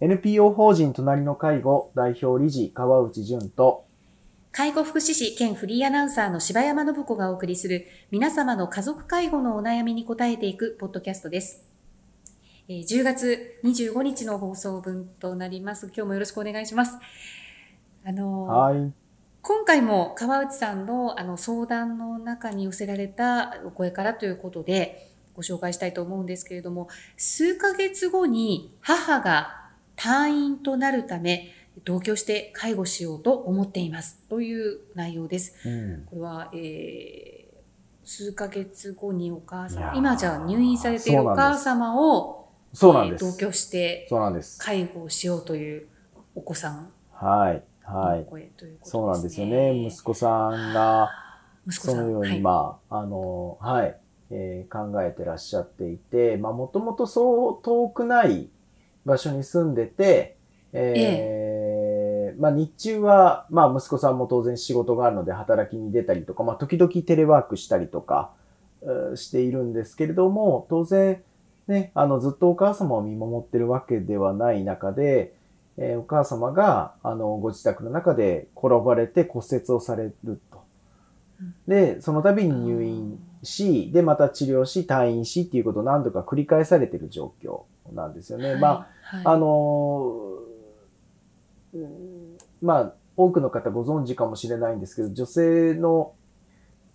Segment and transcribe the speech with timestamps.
[0.00, 3.84] NPO 法人隣の介護代表理事川内淳と
[4.52, 11.64] 介護福祉士兼フリーアナウンサーの柴山信子がお送りする皆様の家族介護のお悩みに答えていくポッドキャストです。
[12.68, 15.86] えー10月25日の放送分となります。
[15.86, 16.96] 今日もよろしくお願いします。
[18.04, 18.92] あのーはい。
[19.42, 26.86] 今回も川内さんのあの相談の中に寄せられたお声からということでご紹介したいと思うんですけれども、
[27.16, 29.67] 数ヶ月後に母が
[29.98, 31.48] 退院となるため、
[31.84, 34.22] 同居して介護しようと思っています。
[34.28, 35.54] という内容です。
[35.68, 37.48] うんこれは、えー
[38.10, 43.24] 数ヶ月後にお母様、今じゃあ入院されているお母様を、そうなんです。
[43.24, 44.58] えー同居してそうなんです。
[44.58, 45.86] 介護をしようという
[46.34, 47.62] お子さんはい。
[47.82, 48.20] はい。
[48.20, 48.78] いうことですね。
[48.82, 49.86] そうなんですよね。
[49.86, 51.10] 息子さんが、
[51.66, 51.96] 息子さん。
[51.96, 53.96] そのように、はいまあ、あの、はい、
[54.30, 58.48] えー考えてらっしゃっていて、まあ、もともとそう遠くない
[59.08, 60.36] 場所に住んでて、
[60.72, 68.30] えーまあ、日中は、まあ、息子さんも当然仕事があるので働きに出たりとか、まあ、時々テレワークしたりとか、
[68.82, 71.20] えーしているんですけれども、当然、
[71.66, 75.34] ね、あの、ずっとお母様を見守ってるわけではない中で、
[75.76, 80.62] えーお母様が、あの、ご自宅の中で転ばれて骨折をされると。
[81.66, 88.56] で、その度に入院し、で、また治療し、退院しっていうことを何度か繰り返されている状況なんですよね。
[88.56, 96.12] まあ、あ、はいあのーうんまあ、多くの方ご存知かもしれないんですけど、女性の、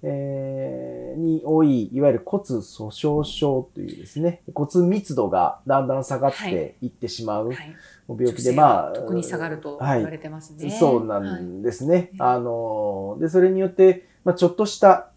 [0.02, 7.76] えーに多い、いわゆる骨粗鬆症というですね、骨密度がだんだん下がっていってしまうはい
[8.08, 10.70] 病気で、女性まあ、は特に下がるとはい言われてますね。
[10.72, 12.12] そうなはいんですね。
[12.18, 15.12] はいあの、で、それによって、まあ、ちょっとした、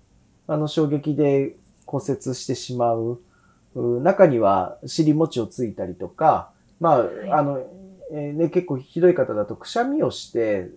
[0.46, 3.20] あの、衝撃で骨折してしまう。
[3.76, 7.30] う中には尻餅をついたりとか、まあ、い。
[7.30, 7.58] あの、
[8.12, 10.68] えーね、結構ひどい方だとくしゃみをして、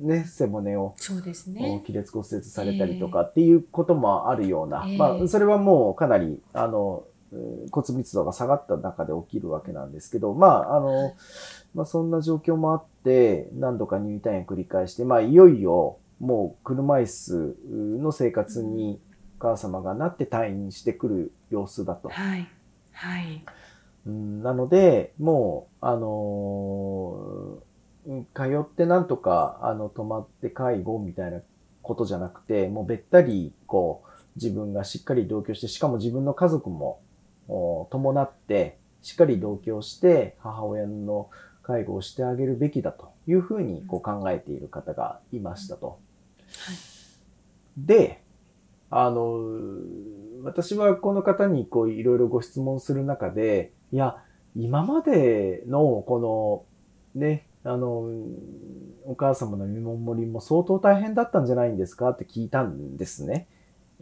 [0.00, 1.82] ね、背骨をそうですね。
[1.86, 7.14] 亀裂骨折されたりとかっていうこともあるような、ええまあ、それはもうかなり、あの、うん
[7.72, 11.16] 骨密度が下がった中で起きるわけなんですけど、まあ、あの、
[11.74, 17.56] まあ、そんな状況もあって、何度か入院退院を繰り返して、まあ、いよいよ、もう車椅子
[18.00, 19.13] の生活にお
[19.44, 22.08] 母様がなって退院してくる様子だと。
[22.08, 22.48] はい。
[22.92, 23.44] はい。
[24.06, 27.64] うんなので、もう、あのー
[28.06, 31.40] うん通ってなんとか、あの、泊まって介護みたいな
[31.80, 37.00] ことじゃなくて、もうべったり、こう、自分がしっかり同居して、しかも自分の家族も、
[37.48, 41.30] お伴って、しっかり同居して、母親の
[41.62, 45.98] 介護をしてあげるべきだというふうに、こう考えている方がいましたと。
[47.78, 48.23] で、
[48.96, 49.40] あの、
[50.44, 54.22] 私はこの方にこういろいろご質問する中で、いや、
[54.54, 56.66] 今までのこ
[57.14, 58.08] の、ね、あの、
[59.04, 63.48] お母様の見守りも相当大変だったんじゃないんですかって聞いたんですね。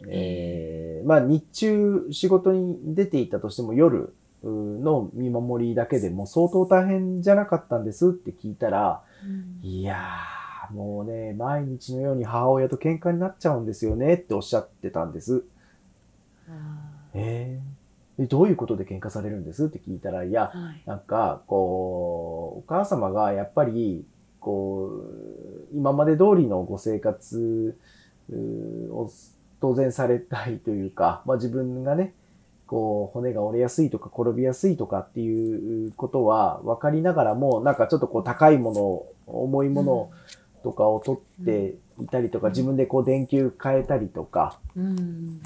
[0.07, 9.97] えーまあ日中仕事に出ていたとしても夜の見守りだけでも相当大変じゃなかったんですって聞いたら、うんいやー、
[10.73, 15.43] もうね、毎日のように母親と喧嘩になっちゃうんですよねっておっしゃってたんです。
[16.49, 16.51] あ
[17.13, 17.73] えー
[18.17, 20.83] でどういうことで喧嘩されるんですって聞いたら、いや、ーはい。
[20.85, 24.05] なんか、こう、お母様がやっぱり、
[24.39, 25.03] こ
[25.73, 27.75] う、今まで通りのご生活
[28.91, 29.09] を
[29.59, 32.13] 当然されたいというか、まあ自分がね、
[32.67, 40.11] こう、骨が折れやすいとか転びやすいとかっていうことは分かりながらも、なんかちょっとこう高いもの、重いもの
[40.63, 45.41] とかを取っていたりとか、うん自分でこう電球変えたりとか、うん。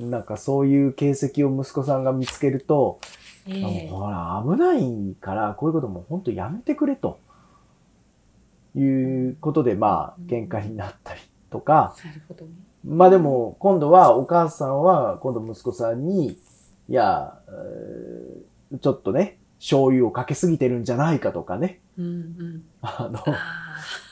[0.00, 3.00] なんかそういう形跡を息子さんが見つけると、
[3.46, 7.18] ええあもうほら、危ないから、こういうことも本当やめてくれと。
[8.74, 11.20] いうことで、まあうん、喧嘩になったり
[11.50, 11.96] とか。
[12.84, 16.38] まあでも、今度はお母さんは、今度息子さんに、
[16.88, 18.48] いや、えー
[18.80, 22.62] ちょっとね、醤油をかけすぎてるんじゃないかとかね、うんうん。
[22.80, 23.10] あ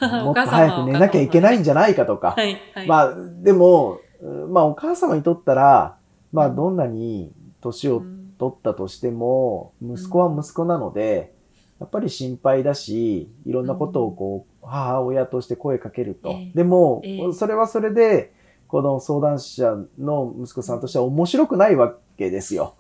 [0.00, 2.86] の、もっと早く寝なきゃいけないんじゃないかとか、はい、はい。
[2.86, 5.98] まあ、でも、うんまあお母様にとったら、
[6.32, 11.34] まあどんなに年をうん取ったとしても、息子は息子なので、
[11.80, 16.30] やっぱり心配だし、いろんなことをこう、母親として声かけると。
[16.30, 16.52] ええ。
[16.54, 17.32] でも、ええ。
[17.32, 18.34] それはそれで、
[18.68, 22.74] この相談者の息子さんとしては面白くないわけですよ。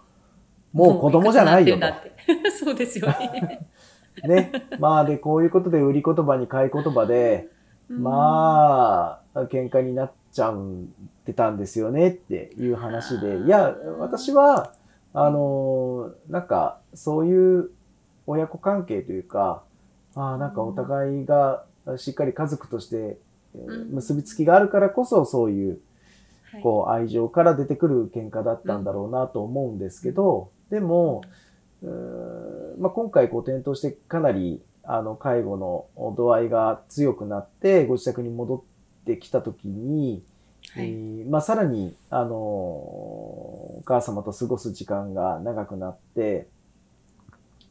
[0.76, 1.86] もう子供じゃないよと。
[2.58, 3.66] そう ですよね。
[4.26, 4.52] ね。
[4.78, 7.48] まあで、こういうことで売り言葉に買い言葉で、
[7.88, 10.56] まあ、喧嘩になっちゃっ
[11.24, 14.72] てたんですよねっていう話で、いや、私は、
[15.14, 17.70] あの、なんか、そういう
[18.26, 19.62] 親子関係というか、
[20.14, 21.64] ああ、なんかお互いが
[21.96, 23.18] しっかり家族として
[23.54, 25.80] えー結びつきがあるからこそそういう
[26.52, 26.62] はい。
[26.62, 31.22] こう愛情から出てくる喧嘩だったんだろうなと思うんですけど、でも、
[32.78, 40.22] まあ、今回こう転倒してかなりあの介護の度合いが強くなってご自宅に戻ってきた時に、
[40.72, 46.48] はいえーまあ、さらに、あのお母様と過ごす時間が長くなって、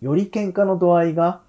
[0.02, 1.42] より喧嘩の度合いが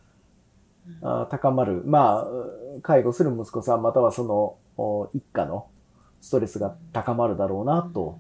[1.03, 1.83] あー高まる。
[1.85, 5.69] まあ、う介護する息子さんまたはそのお一家の
[6.21, 8.19] ストレスが高まるだろうなと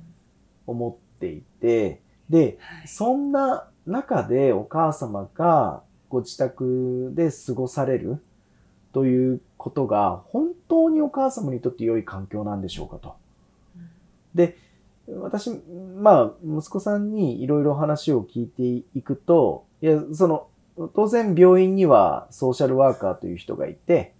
[0.66, 2.00] 思っていて、
[2.30, 8.20] で、はいそんな中でお母様がご自宅で過ごされる
[8.92, 13.14] ということが本当にお母様にとって良い環境なんでしょうかと。
[14.34, 14.56] で、
[15.08, 15.50] 私、
[16.00, 20.48] まあ、息子さんにいろいろ話を聞いていくと、いや、その、
[20.94, 24.12] 当然病院にはソーシャルワーカーという人がいて、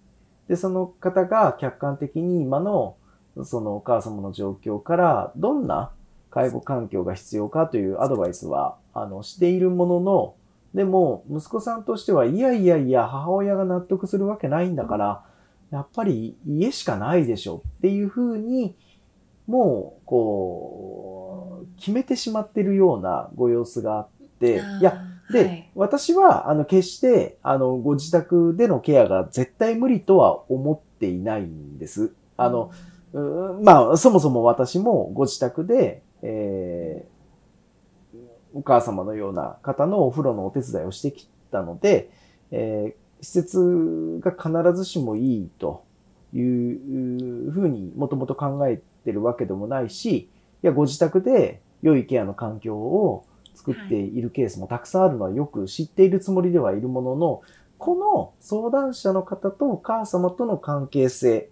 [0.47, 2.95] で、その方が客観的に今の、
[3.43, 5.91] そのお母様の状況から、どんな
[6.29, 10.35] 介護環境が必要かというアドバイスは、あの、しているものの、
[10.73, 15.23] でも、息子さんとしては、いやいやいや、母親が納得するわけないんだから、
[15.71, 18.75] やっぱり家しかないでしょっていうふうに、
[19.47, 24.07] もう、こう、決めてしまってるようなご様子があっ
[24.39, 32.13] て、いや、で、はい私は、あの、決して、あの、ご自宅でのケアが絶対無理とは思っていないんです。
[32.35, 32.71] あの、、
[33.13, 37.17] うーんまあ、そもそも私もご自宅で、えー
[38.53, 42.09] お母様のような方のお風呂のお手伝いをしてきたので、
[42.51, 45.83] えー施設が必ずしもいいと
[46.33, 50.29] いうふうにもともと考えてるわけでもないし、い
[50.61, 53.25] や、ご自宅で良いケアの環境を
[53.55, 57.41] 作っているケースもたくさんあるのはよく知っているつもりではいるものの、
[57.77, 61.49] この相談者の方とお母様との関係性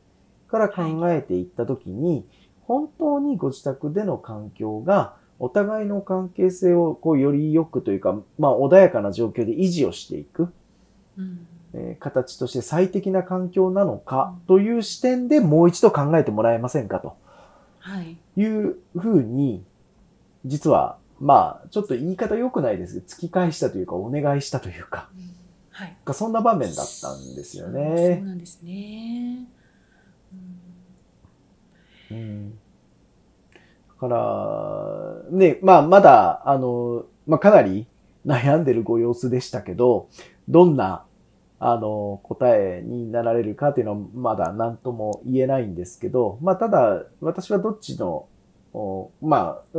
[0.48, 2.26] から考えていったときに、
[2.68, 10.50] 本当にご自宅での環境がお互いの関係性をこうより良くというか、まあ穏やかな状況で維持をしていく、
[11.18, 17.18] うんえー形として最適な環境なのかという視点でもう一度考えてもらえませんかと
[17.80, 18.18] はい。
[18.36, 19.64] いうふうに、
[20.46, 25.10] 実は、まあ、ちょっと言い方良くないですけど、突き返したというか、お願いしたというか、
[25.70, 25.96] はい。
[26.14, 28.22] そんな場面だったんですよそうね。
[28.24, 29.48] なんですね。
[30.34, 30.66] うん
[32.12, 32.52] うん。
[32.52, 32.58] だ
[34.00, 37.88] から、ね、まあ、まだ、あの、まあ、かなり
[38.26, 40.08] 悩んでるご様子でしたけど、
[40.50, 41.06] どんな、
[41.60, 48.28] あの、答えになられるかっていうのはまだ何とも言えないんですけど、まあ、ただ、私はどっちの、
[49.22, 49.78] まあ、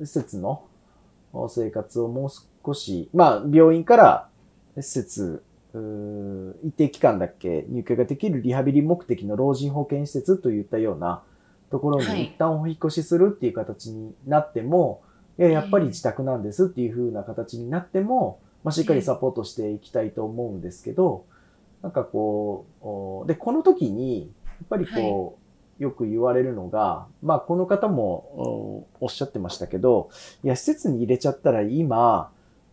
[0.00, 0.62] 施設の
[1.48, 2.28] 生活をもう
[2.64, 4.28] 少し、まあ、病院から
[4.76, 5.42] 施設、
[5.74, 11.22] 一定期間だっけ入居ができるリハビリ目的の老人保健施設といったような
[11.70, 12.18] ところはい。
[12.18, 15.02] に一旦お引っ越しするっていう形になっても、
[15.38, 21.24] いや、やっぱり自宅なんですっていう風な形になっても、まあ、しっかりサポートしていきたいと思うんですけど、
[21.82, 25.38] なんかこう、おで、この時に、やっぱりこ
[25.78, 30.10] う、よく言われるのが、まあ、この方もおおっしゃってましたけど、
[30.42, 32.30] いや、施設に入れちゃったら今、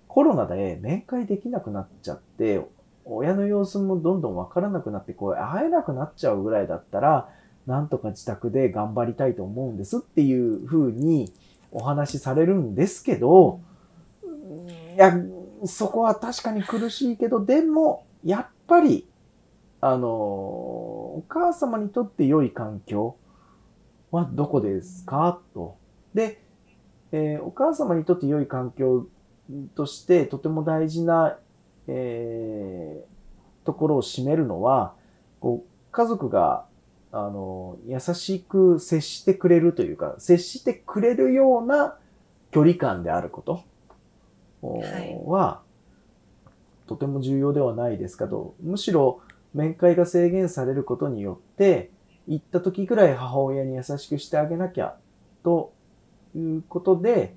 [0.07, 2.65] コロナで面会できなくなっちゃって、
[3.05, 7.29] 親の様子もどんどんわからなくなって、こう、会えなくなっちゃうぐらいだったら、
[7.65, 11.33] なんとか自宅で頑張りたいと思うんですっていう風に
[11.71, 13.59] お話しされるんですけど、
[14.95, 15.13] いや、
[15.65, 19.07] そこは確かに苦しいけど、でも、やっぱり、
[19.81, 23.15] あの、お母様にとって良い環境
[24.11, 25.39] はどこですか？
[25.53, 25.77] と。
[26.13, 26.41] で、
[27.11, 29.07] えーお母様にとって良い環境
[29.75, 31.37] としてとても大事な、
[31.87, 34.93] えーところを占めるのは、
[35.39, 36.65] こう家族が、
[37.17, 41.97] あの、優しく接してくれるというか、接してくれるような
[42.51, 43.63] 距離感であること
[44.61, 45.61] おはいは、
[46.87, 48.53] とても重要ではないですかと。
[48.61, 49.21] むしろ、
[49.53, 51.89] 面会が制限されることによって、
[52.27, 54.97] 行った時ぐらい母親に優しくしてあげなきゃ、
[55.41, 55.71] と
[56.35, 57.33] いうことで、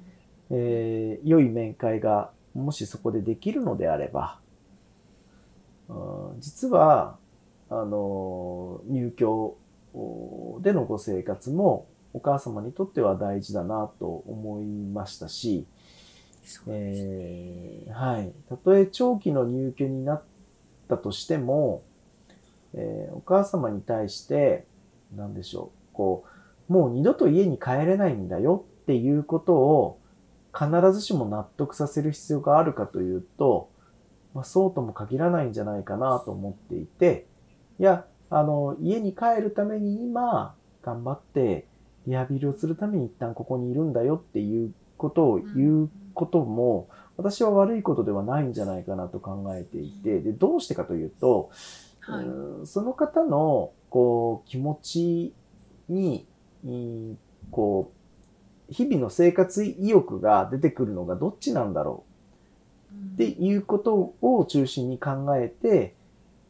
[0.51, 4.41] えー良い面会がもしそこでできるのであれば、
[5.89, 5.93] う
[6.37, 7.17] ん実は、
[7.71, 9.57] あの、入居
[10.63, 15.67] でのご生活もお母様にとっては大事だなと思いましたし、
[16.67, 18.33] ねえーはい。
[18.49, 20.23] たとえ長期の入居になっ
[20.89, 21.83] たとしても、
[22.75, 24.65] えーお母様に対して、
[25.15, 26.25] なんでしょう、こ
[26.69, 30.01] う、もう二度と家に帰れないんだよっていうことを
[30.55, 33.71] 必ずしも納得させる必要があるかというと、
[34.35, 37.27] まあ、そうとも限らないんじゃないかなと思っていて、
[37.79, 41.67] いや、あの、家に帰るために今、頑張って
[42.07, 51.51] リハビリをするために一旦ここにいるんだよっていうことを言うことも、私は悪いことではないんじゃないかなと考えていて、で、どうしてかというと、
[52.01, 55.35] はい、うその方の、こう、気持ち
[55.89, 56.27] に、
[57.51, 57.93] こ
[58.71, 62.05] う、日々の生活意欲が出てくるのがどっちなんだろ
[62.93, 65.95] うっていうことを中心に考えて、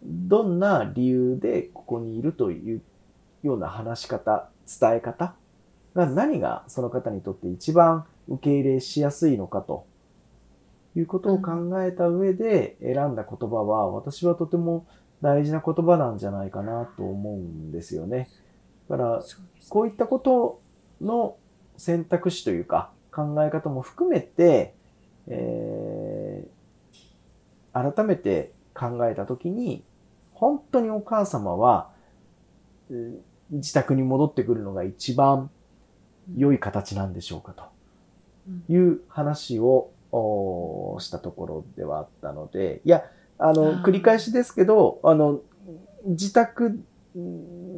[0.09, 2.83] どんな理由でここにいるという
[3.43, 4.49] ような話し方、
[4.81, 5.35] 伝え方
[5.95, 9.87] が何がその方にとって一番受け入れしやすいのかと
[10.97, 14.87] いうことを考えた上で選んだ言葉は私はとても
[15.21, 18.29] 大事な言葉なんじゃないかなと思うんですよね。
[18.89, 19.23] だから、
[19.69, 20.61] こういったこと
[21.03, 21.37] の
[21.77, 24.75] 選択肢というか考え方も含めて、
[25.27, 29.85] えー、改めて考えたときに、
[30.39, 31.91] 本当にお母様は、
[33.51, 35.51] 自宅に戻ってくるのが一番
[36.37, 37.65] 良い形なんでしょうかと。
[38.69, 39.91] いう話を
[41.01, 43.05] したところではあったので、いや、
[43.37, 45.41] あの、繰り返しですけど、あの、
[46.05, 46.81] 自宅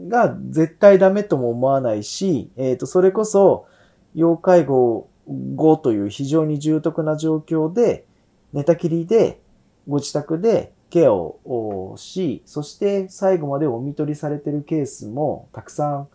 [0.09, 3.67] が絶対ダメとも思わないし、えっ、ー、と、それこそ、
[4.15, 5.09] 要介護
[5.57, 8.05] 後という非常に重篤な状況で、
[8.53, 9.41] 寝たきりで、
[9.89, 16.09] ご自宅でケアをし、そして最後までお見取りされているケースもたくさん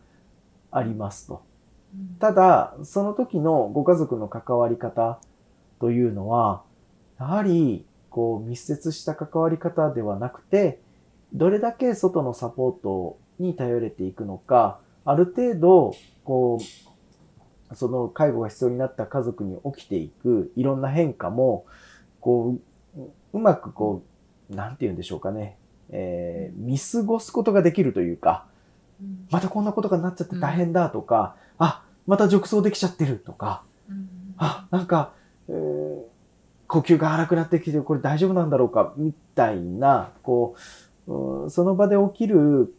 [0.71, 1.41] ありますと。
[2.19, 5.19] ただ、その時のご家族の関わり方
[5.79, 6.63] というのは、
[7.19, 10.81] やはり、こう、密接した関わり方ではなくて、
[11.33, 21.65] どれだけ外のサポートに頼れていくのか、ある程度、こう、その介護が必要になった家族に起きていくいろんな変化も、
[22.19, 22.57] こ
[22.97, 23.01] う、
[23.33, 24.14] うまくこう、
[24.49, 25.57] なんて言うんでしょうかね、
[25.89, 28.45] えー、見過ごすことができるというか、
[29.31, 35.13] またこんなことがなっちゃって大変だとか、うん、あ、また褥瘡できちゃってるとか、うん、あ、なんか、
[35.49, 36.03] えー、
[36.67, 40.55] 呼吸が荒くなってきて、これ大丈夫なんだろうか、みたいな、こ
[41.07, 42.73] う、その場で起きる、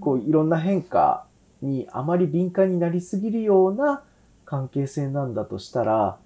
[0.00, 1.26] こう、いろんな変化
[1.62, 4.02] にあまり敏感になりすぎるような
[4.44, 6.18] 関係性なんだとしたら、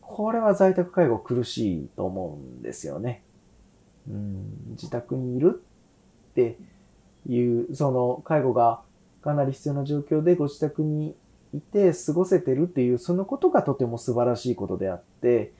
[0.00, 3.22] これは在宅介護苦しいと思うんですよね。
[4.08, 5.62] うん、自宅にいる
[6.30, 6.58] って
[7.28, 8.80] いう、その介護が
[9.22, 11.14] かなり必要な状況でご自宅に
[11.52, 15.52] いて過ごせてるっていう、そのことがとても素晴らしいことであって、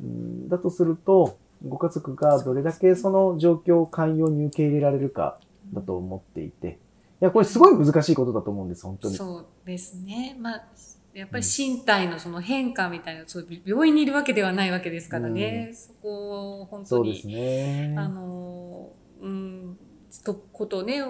[0.00, 5.38] うん、だとすると、ご家族がどれだけその状況を寛容に受け入れられるか
[5.72, 6.78] だと思っていて、
[7.22, 9.16] いや、これすごい難しいことだと思うんです、本当に。
[9.16, 10.36] そうですね。
[10.38, 10.64] まあ、
[11.14, 15.68] やっぱり身体のその変化みたいな、うん、そう病院にいるわけではないわけですからね。
[15.70, 17.04] うん、そこを本当に。
[17.04, 17.94] そうですね。
[17.96, 18.90] あの、
[19.20, 19.78] うん、
[20.24, 21.00] とことね、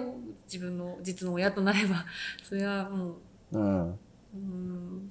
[0.45, 2.05] 自分の実の親となれば、
[2.43, 3.15] それはも
[3.51, 3.99] う、うん。
[4.35, 5.09] うん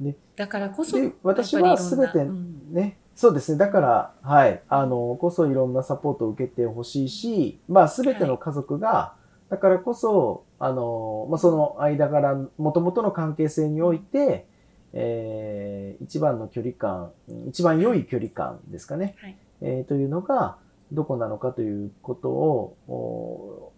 [0.00, 3.58] ね、だからこそ、私はすべてね、うん、そうですね。
[3.58, 9.16] だから、はい、あの、こそいろんなサポートを受けてほしいし、まあ、すべての家族が、は
[9.48, 14.46] い、だからこそ、あの、まあ、その間から、もともとの関係性において、
[14.92, 17.12] えー、一番の距離感、
[17.48, 19.16] 一番良い距離感ですかね。
[19.20, 20.58] はい、えー、というのが、
[20.92, 23.72] どこなのかということを、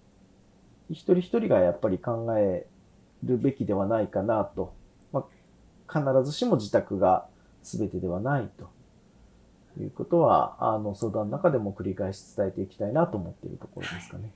[0.91, 2.67] 一人一人がやっぱり考え
[3.23, 4.75] るべきではないかなと。
[5.13, 5.25] ま
[5.89, 7.27] あ、必ずしも自宅が
[7.63, 8.71] 全てではないと
[9.81, 14.31] いうことは、あの相談の中でも繰り返し伝えていきたいなと思っているところですかね。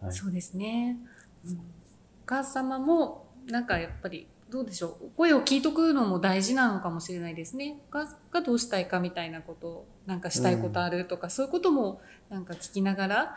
[0.00, 0.96] はい、そうですね。
[1.46, 1.81] うん、お
[2.26, 5.10] 母様もなんかやっぱりどうでしょう？
[5.16, 7.80] 声を聞いとくのも大事なのかもしれないですね。
[7.90, 13.36] ががどうしたいかみたいなことなんかしたいことあるとか、うん、そういうこともなんか聞きながら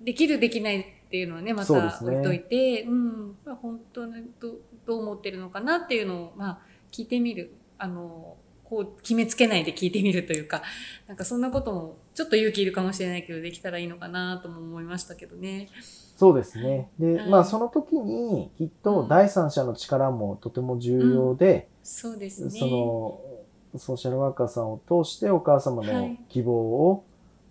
[0.00, 2.82] できるできないっていうのはねまた置いといて。
[2.82, 3.36] う、ね、うん。
[3.44, 4.54] まあ、本当にど
[4.86, 6.58] どう思ってるのかなっていうのを、まあ、
[6.90, 7.54] 聞いてみる。
[7.78, 8.36] あの
[8.72, 10.62] こう決めつけないで聞いてみるというか
[11.06, 15.68] なんかそんなこともちょっと勇気いるかもしれないけどできたらいいのかなとも思いましたけどね。
[16.16, 16.88] そうですね。
[16.98, 22.50] で、はい、まあその時にきっと第三者の力もとても重要で、うん、そうですね。
[22.50, 27.04] そのソーシャルワーカーさんを通してお母様の希望を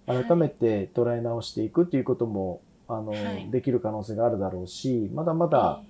[0.08, 5.82] 改めて捉え直していくっていうことも、あの、はい、できる可能性があるだろうし、まだまだ、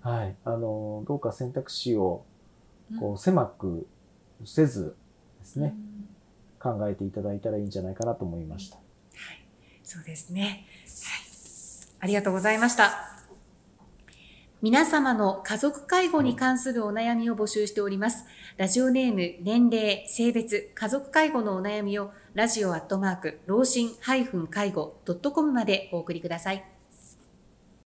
[0.00, 2.24] はい、あの、どうか選択肢を
[2.98, 3.86] こう狭く
[4.46, 4.96] せず
[5.40, 5.74] ですね、
[6.64, 8.76] うん、考えていただいたらいいんじゃないかなと思いました。
[8.76, 8.84] はい、
[9.82, 10.42] そうですね。
[10.42, 11.24] はい
[12.04, 13.14] ありがとうございました。
[14.60, 18.26] 皆様の家族介護に関するお悩みを募集しております。
[18.58, 24.26] ラジオネーム、年齢、性別、家族介護のお悩みをラジオアットマーク、老人介
[24.70, 26.73] 護 .com までお送りください。